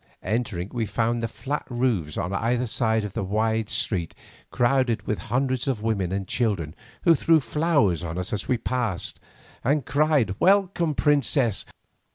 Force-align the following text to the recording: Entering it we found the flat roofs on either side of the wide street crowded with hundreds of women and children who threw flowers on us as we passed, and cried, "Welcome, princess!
Entering 0.23 0.69
it 0.69 0.73
we 0.73 0.87
found 0.87 1.21
the 1.21 1.27
flat 1.27 1.63
roofs 1.69 2.17
on 2.17 2.33
either 2.33 2.65
side 2.65 3.03
of 3.03 3.13
the 3.13 3.23
wide 3.23 3.69
street 3.69 4.15
crowded 4.49 5.05
with 5.05 5.19
hundreds 5.29 5.67
of 5.67 5.83
women 5.83 6.11
and 6.11 6.27
children 6.27 6.73
who 7.03 7.13
threw 7.13 7.39
flowers 7.39 8.03
on 8.03 8.17
us 8.17 8.33
as 8.33 8.47
we 8.47 8.57
passed, 8.57 9.19
and 9.63 9.85
cried, 9.85 10.33
"Welcome, 10.39 10.95
princess! 10.95 11.65